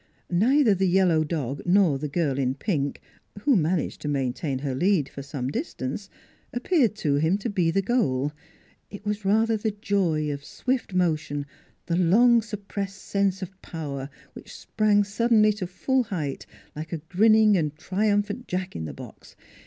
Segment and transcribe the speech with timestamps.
[0.33, 2.99] Neither the yellow dog nor the girl in pink
[3.41, 6.09] who managed to maintain her lead for some distance
[6.51, 8.31] appeared to him to be the goal.
[8.89, 11.45] It was rather the joy of swift motion,
[11.85, 17.55] the long suppressed sense of power which sprang suddenly to full height, like a grinning
[17.55, 19.35] and triumphant Jack in the box.